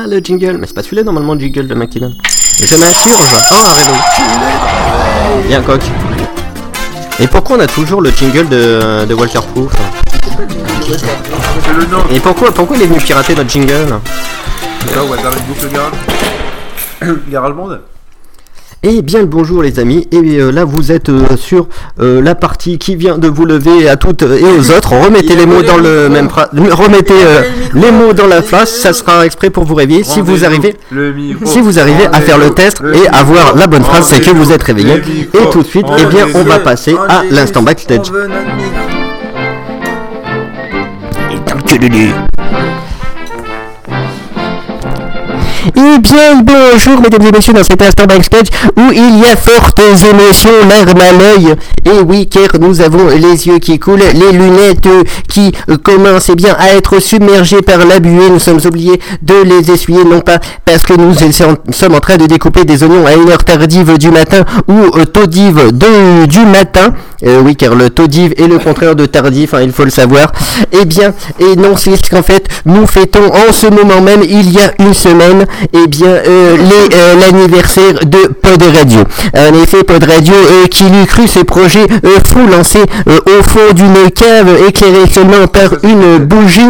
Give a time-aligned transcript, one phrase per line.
[0.00, 0.58] Ah, le jingle.
[0.58, 2.14] Mais c'est pas celui-là normalement le jingle de McKinnon.
[2.60, 3.30] Je m'insurge.
[3.50, 5.48] Oh, un vélo.
[5.48, 5.80] Bien coq.
[7.18, 9.72] Et pourquoi on a toujours le jingle de, de Walter Proof
[12.12, 13.98] Et pourquoi, pourquoi il est venu pirater notre jingle Là,
[15.02, 15.68] on va faire une boucle
[17.28, 17.52] garage.
[18.84, 21.66] Monde Eh bien le bonjour les amis, et euh, là vous êtes euh, sur
[22.00, 25.46] euh, la partie qui vient de vous lever à toutes et aux autres, remettez les
[25.46, 27.14] mots dans le même remettez
[27.74, 30.76] les mots dans la phrase, ça sera exprès pour vous réveiller, si vous arrivez,
[31.44, 34.30] si vous arrivez à faire le test et à voir la bonne phrase, c'est que
[34.30, 34.94] vous êtes réveillé,
[35.34, 38.12] et tout de suite, eh bien on va passer à l'instant backstage.
[45.76, 49.78] Eh bien, bonjour mesdames et messieurs dans cet instant backstage où il y a fortes
[49.80, 51.54] émotions, larmes à l'œil.
[51.84, 54.88] Et oui, car nous avons les yeux qui coulent, les lunettes
[55.28, 58.30] qui commencent eh bien, à être submergées par la buée.
[58.30, 61.14] Nous sommes obligés de les essuyer, non pas parce que nous
[61.72, 65.04] sommes en train de découper des oignons à une heure tardive du matin ou euh,
[65.04, 66.94] taudive de- du matin.
[67.24, 70.30] Euh, oui, car le taudive est le contraire de tardif, hein, il faut le savoir.
[70.72, 74.60] Eh bien, et non, c'est qu'en fait, nous fêtons en ce moment même, il y
[74.60, 79.00] a une semaine, eh bien, euh, euh, l'anniversaire de Pod Radio.
[79.36, 81.86] En effet, Pod Radio, euh, qui l'eût cru ce projet
[82.26, 86.60] fou lancé au fond d'une cave éclairée seulement par une bougie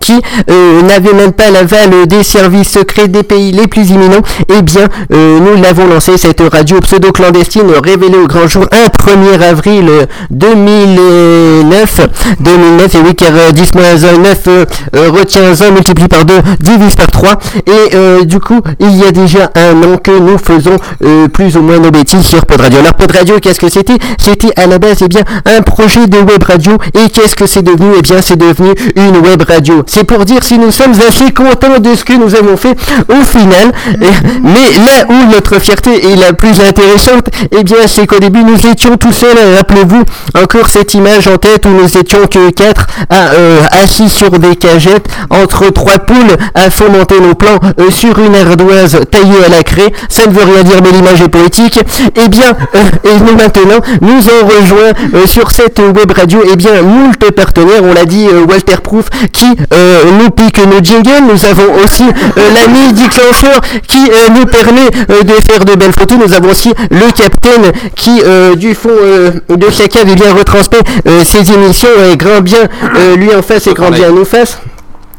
[0.00, 0.14] qui
[0.50, 4.22] euh, n'avait même pas l'aval des services secrets des pays les plus imminents,
[4.56, 9.42] eh bien, euh, nous l'avons lancé, cette radio pseudo-clandestine révélée au grand jour un 1er
[9.42, 12.00] avril euh, 2009.
[12.40, 14.64] 2009, et oui, car euh, 10 moins 1, 9 euh,
[14.96, 17.32] euh, retient 1, multiplie par 2, divise par 3.
[17.66, 21.56] Et euh, du coup, il y a déjà un an que nous faisons euh, plus
[21.56, 22.80] ou moins nos bêtises sur Pod Radio.
[22.80, 23.98] Alors, Pod Radio, qu'est-ce que c'était?
[24.18, 26.72] C'était à la base, eh bien, un projet de web radio.
[26.94, 27.94] Et qu'est-ce que c'est devenu?
[27.98, 29.73] Eh bien, c'est devenu une web radio.
[29.86, 32.76] C'est pour dire si nous sommes assez contents de ce que nous avons fait
[33.08, 33.72] au final.
[34.00, 34.06] Et-
[34.42, 38.66] mais là où notre fierté est la plus intéressante, eh bien, c'est qu'au début, nous
[38.66, 39.36] étions tout seuls.
[39.56, 40.02] Rappelez-vous
[40.42, 44.56] encore cette image en tête où nous étions que quatre à, euh, assis sur des
[44.56, 49.62] cagettes entre trois poules à fomenter nos plans euh, sur une ardoise taillée à la
[49.62, 49.92] craie.
[50.08, 51.80] Ça ne veut rien dire, mais l'image est poétique.
[52.16, 56.82] Eh bien, euh, et nous maintenant, nous en rejoint sur cette web radio, eh bien,
[56.82, 57.82] moult partenaires.
[57.82, 61.24] On l'a dit, Walter Proof qui euh, nous pique nos jingles.
[61.30, 65.92] Nous avons aussi euh, l'ami déclencheur qui euh, nous permet euh, de faire de belles
[65.92, 66.18] photos.
[66.18, 70.78] Nous avons aussi le capitaine qui, euh, du fond euh, de sa cave, bien, retransmet
[71.06, 74.58] euh, ses émissions et grand bien euh, lui en face et grand bien nous face.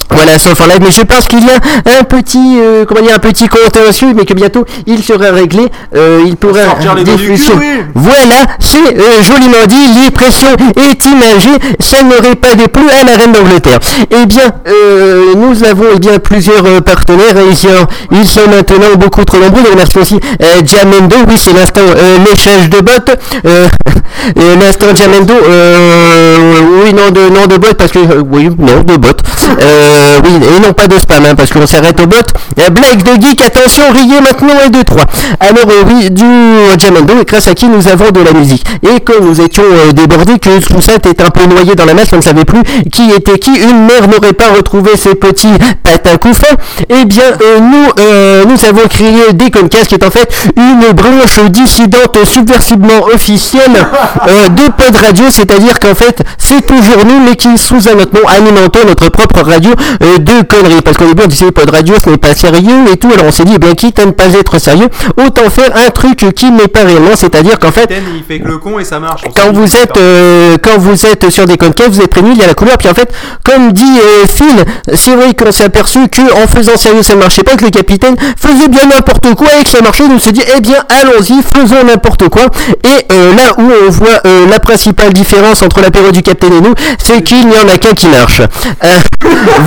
[0.10, 3.16] Voilà, sauf en live, mais je pense qu'il y a un petit, euh, comment dire,
[3.16, 6.62] un petit contentieux, mais que bientôt il sera réglé, euh, il pourra
[6.96, 7.52] les diffuser.
[7.58, 7.84] oui.
[7.94, 13.32] Voilà, c'est euh, joliment dit, l'impression est imagée, ça n'aurait pas déplu à la reine
[13.32, 13.80] d'Angleterre.
[14.12, 17.68] Eh bien, euh, nous avons eh bien plusieurs euh, partenaires, et ils sont,
[18.12, 22.18] ils sont maintenant beaucoup trop nombreux, je remercie aussi euh, Jamendo, oui c'est l'instant euh,
[22.20, 23.18] léchage de bottes,
[24.60, 26.38] l'instant Jamendo, euh,
[26.84, 28.00] oui non de, non de bottes, parce que,
[28.32, 29.22] oui, non de bottes,
[29.96, 32.34] euh, oui, et non pas de spam, hein, parce qu'on s'arrête aux bottes.
[32.60, 35.04] Euh, de geek, attention, riez maintenant et de 3.
[35.40, 36.24] Alors euh, oui, du
[36.78, 38.66] Jamendo, grâce à qui nous avons de la musique.
[38.84, 41.94] Et comme nous étions euh, débordés, que tout ça était un peu noyé dans la
[41.94, 42.62] masse, on ne savait plus
[42.92, 45.54] qui était qui, une mère n'aurait pas retrouvé ses petits
[45.84, 46.56] patins couffins,
[46.90, 52.18] eh bien euh, nous, nous avons créé Deconcast, qui est en fait une branche dissidente
[52.26, 53.74] subversivement officielle
[54.50, 58.28] de Pod Radio, c'est-à-dire qu'en fait c'est toujours nous, mais qui sous un autre nom
[58.28, 59.72] alimentons notre propre radio
[60.04, 60.82] euh, de conneries.
[60.84, 63.32] Parce qu'au début on disait Pod Radio ce n'est pas sérieux et tout, alors on
[63.32, 66.52] s'est dit, eh bien quitte à ne pas être sérieux, autant faire un truc qui
[66.52, 69.22] n'est pas réellement, c'est-à-dire qu'en fait Ten, il fait que le con et ça marche.
[69.26, 72.40] On quand vous êtes euh, quand vous êtes sur des concaves, vous êtes prévenu, il
[72.40, 72.78] y a la couleur.
[72.78, 73.12] Puis en fait,
[73.44, 77.20] comme dit euh, Phil, c'est vrai qu'on s'est aperçu que en faisant sérieux ça ne
[77.20, 80.08] marchait pas, que le capitaine faisait bien n'importe quoi et que ça marchait.
[80.08, 82.44] Nous on s'est dit, eh bien allons-y, faisons n'importe quoi.
[82.84, 86.62] Et euh, là où on voit euh, la principale différence entre l'apéro du capitaine et
[86.62, 86.74] nous,
[87.04, 88.42] c'est qu'il n'y en a qu'un qui marche.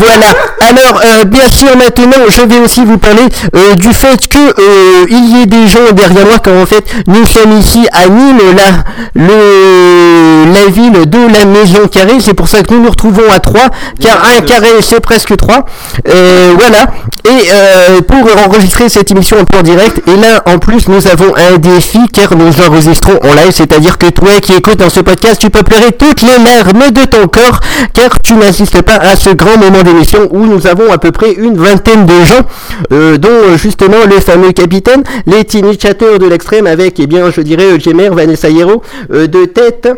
[0.08, 0.26] Voilà.
[0.68, 3.22] Alors euh, bien sûr maintenant, je vais aussi vous parler
[3.54, 6.84] euh, du fait que euh, il y ait des gens derrière moi quand en fait
[7.06, 8.84] nous sommes ici à Nîmes, là,
[9.14, 12.18] le, la ville de la maison carrée.
[12.20, 13.60] C'est pour ça que nous nous retrouvons à 3,
[14.00, 15.64] car un carré c'est presque 3.
[16.08, 16.86] Euh, voilà.
[17.24, 21.98] Et pour enregistrer cette émission un direct, et là en plus nous avons un défi
[22.12, 25.62] car nous enregistrons en live, c'est-à-dire que toi qui écoutes dans ce podcast, tu peux
[25.62, 27.60] pleurer toutes les larmes de ton corps
[27.92, 29.82] car tu n'assistes pas à ce grand moment
[30.30, 32.46] où nous avons à peu près une vingtaine de gens,
[32.92, 35.44] euh, dont euh, justement le fameux capitaine, les
[35.78, 39.88] chatters de l'extrême avec, eh bien, je dirais, Jemer, Vanessa euh, de tête.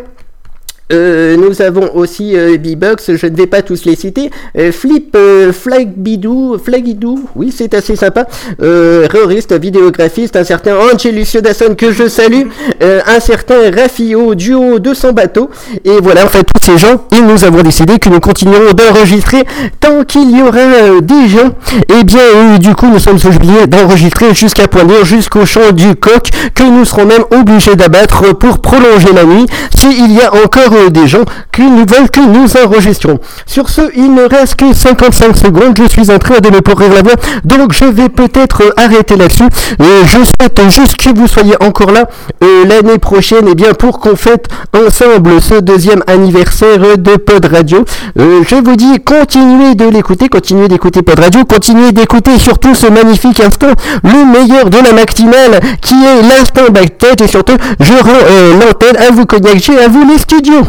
[0.91, 4.29] Euh, nous avons aussi euh, B-Box, je ne vais pas tous les citer.
[4.57, 8.27] Euh, Flip euh, Flagbidou, Flagidou, oui c'est assez sympa.
[8.61, 12.47] Euh, Roriste, vidéographiste, un certain Angel Lucio Dasson que je salue,
[12.81, 15.49] euh, un certain Rafio, duo 200 bateaux.
[15.85, 19.43] Et voilà, en fait tous ces gens, et nous avons décidé que nous continuerons d'enregistrer
[19.79, 21.51] tant qu'il y aura des gens.
[21.89, 26.29] Et bien euh, du coup nous sommes obligés d'enregistrer jusqu'à Pointure, jusqu'au champ du coq,
[26.53, 29.45] que nous serons même obligés d'abattre pour prolonger la nuit,
[29.75, 33.19] s'il y a encore des gens qui nous veulent que nous enregistrons.
[33.45, 36.93] Sur ce, il ne reste que 55 secondes, je suis en train de me pourrir
[36.93, 39.43] la voix, donc je vais peut-être euh, arrêter là-dessus.
[39.81, 42.05] Euh, je souhaite juste que vous soyez encore là
[42.43, 47.83] euh, l'année prochaine, et bien pour qu'on fête ensemble ce deuxième anniversaire de Pod Radio.
[48.19, 52.87] Euh, je vous dis, continuez de l'écouter, continuez d'écouter Pod Radio, continuez d'écouter surtout ce
[52.87, 53.71] magnifique instant,
[54.03, 59.11] le meilleur de la matinale, qui est l'instant backstage, et surtout, je rends l'antenne à
[59.11, 59.25] vous
[59.57, 60.63] G, à vous les studios.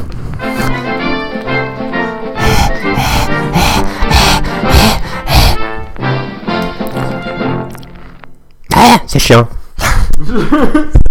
[8.74, 9.48] Ah, c'est chiant.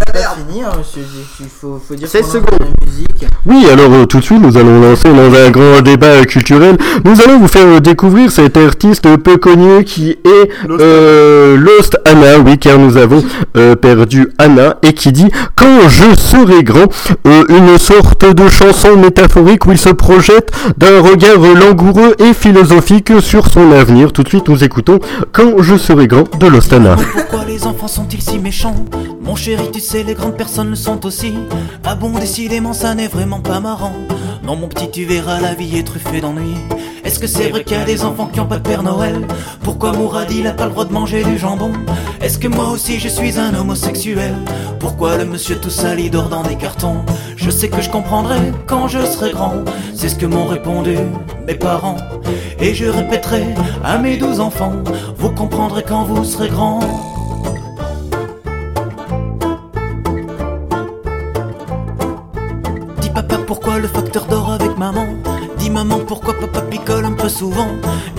[0.06, 1.02] Pas fini, hein, monsieur.
[1.40, 2.54] Il faut, faut dire 16 qu'on secondes.
[2.54, 3.26] entend la musique.
[3.46, 6.78] Oui, alors euh, tout de suite, nous allons lancer dans un grand débat euh, culturel.
[7.06, 12.00] Nous allons vous faire euh, découvrir cet artiste peu connu qui est Lost euh, Lost
[12.06, 13.24] Anna, oui, car nous avons
[13.58, 16.88] euh, perdu Anna, et qui dit «Quand je serai grand
[17.28, 23.12] euh, une sorte de chanson métaphorique où il se projette d'un regard langoureux et philosophique
[23.22, 24.12] sur son avenir.
[24.14, 25.00] Tout de suite, nous écoutons
[25.32, 26.96] «Quand je serai grand» de Lost Anna.
[27.14, 28.76] Pourquoi les enfants sont-ils si méchants?
[29.24, 31.34] Mon chéri, tu sais, les grandes personnes le sont aussi.
[31.84, 33.94] Ah bon, décidément, ça n'est vraiment pas marrant.
[34.44, 36.56] Non, mon petit, tu verras, la vie est truffée d'ennui.
[37.04, 39.28] Est-ce que c'est vrai qu'il y a des enfants qui ont pas de Père Noël?
[39.64, 41.74] Pourquoi Mourad, il a pas le droit de manger du jambon?
[42.22, 44.34] Est-ce que moi aussi je suis un homosexuel?
[44.80, 47.04] Pourquoi le monsieur tout sale, il dort dans des cartons?
[47.36, 49.56] Je sais que je comprendrai quand je serai grand.
[49.94, 50.96] C'est ce que m'ont répondu
[51.46, 51.98] mes parents.
[52.60, 53.46] Et je répéterai
[53.84, 54.74] à mes douze enfants,
[55.18, 56.80] vous comprendrez quand vous serez grands.
[63.82, 65.08] Le facteur dort avec maman.
[65.58, 67.70] Dis maman pourquoi papa picole un peu souvent?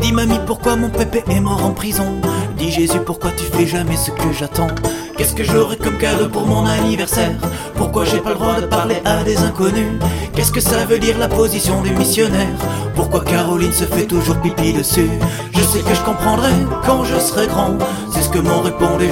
[0.00, 2.20] Dis mamie pourquoi mon pépé est mort en prison?
[2.58, 4.74] Dis Jésus pourquoi tu fais jamais ce que j'attends?
[5.16, 7.36] Qu'est-ce que j'aurai comme cadeau pour mon anniversaire?
[7.76, 10.00] Pourquoi j'ai pas le droit de parler à des inconnus?
[10.34, 12.56] Qu'est-ce que ça veut dire la position du missionnaire?
[12.96, 15.10] Pourquoi Caroline se fait toujours pipi dessus?
[15.52, 16.50] Je sais que je comprendrai
[16.84, 17.78] quand je serai grand.
[18.12, 19.08] C'est ce que m'ont répondu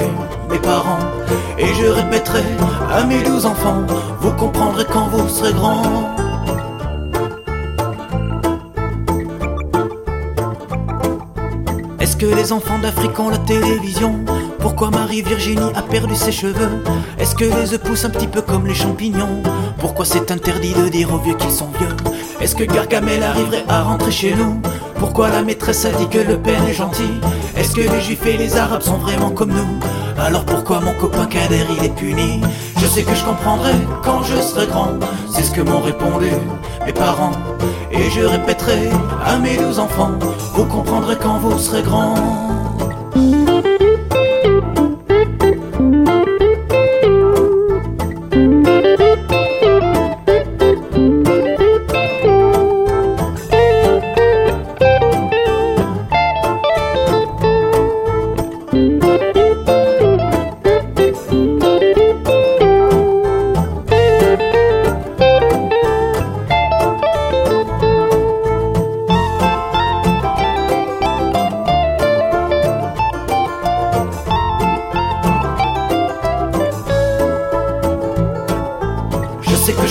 [0.49, 0.99] mes parents.
[1.57, 2.43] Et je répéterai
[2.91, 3.83] à mes douze enfants
[4.19, 6.20] Vous comprendrez quand vous serez grands
[12.21, 14.19] que les enfants d'Afrique ont la télévision.
[14.59, 16.83] Pourquoi Marie-Virginie a perdu ses cheveux?
[17.17, 19.41] Est-ce que les œufs poussent un petit peu comme les champignons?
[19.79, 21.95] Pourquoi c'est interdit de dire aux vieux qu'ils sont vieux?
[22.39, 24.61] Est-ce que Gargamel arriverait à rentrer chez nous?
[24.99, 27.09] Pourquoi la maîtresse a dit que le père est gentil?
[27.57, 29.79] Est-ce que les juifs et les arabes sont vraiment comme nous?
[30.23, 32.41] Alors pourquoi mon copain Kader il est puni
[32.77, 33.73] Je sais que je comprendrai
[34.03, 34.91] quand je serai grand.
[35.27, 36.29] C'est ce que m'ont répondu
[36.85, 37.31] mes parents.
[37.91, 38.89] Et je répéterai
[39.25, 40.11] à mes douze enfants
[40.53, 42.13] Vous comprendrez quand vous serez grands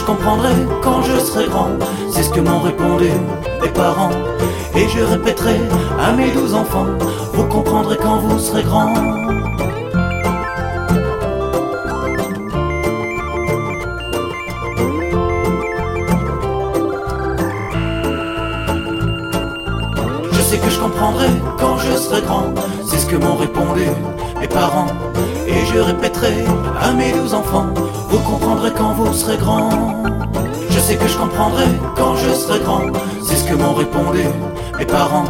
[0.01, 1.69] Je comprendrai quand je serai grand.
[2.11, 3.11] C'est ce que m'ont répondu
[3.61, 4.11] mes parents.
[4.75, 5.61] Et je répéterai
[6.01, 6.87] à mes douze enfants
[7.35, 8.95] Vous comprendrez quand vous serez grands
[20.33, 21.29] Je sais que je comprendrai
[21.59, 22.55] quand je serai grand.
[22.87, 23.85] C'est ce que m'ont répondu
[24.41, 24.87] mes parents.
[25.47, 26.47] Et je répéterai
[26.81, 27.67] à mes douze enfants
[28.11, 29.71] Vous comprendrez quand vous serez grands
[30.69, 32.83] Je sais que je comprendrai quand je serai grand.
[33.23, 34.25] C'est ce que m'ont répondu
[34.79, 35.27] mes parents.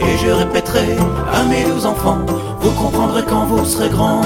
[0.00, 0.96] Et je répéterai
[1.32, 2.24] à mes douze enfants.
[2.60, 4.22] Vous comprendrez quand vous serez grands